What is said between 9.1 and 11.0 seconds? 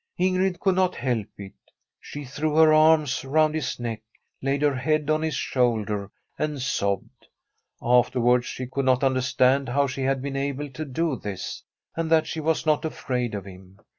stand how she had been able to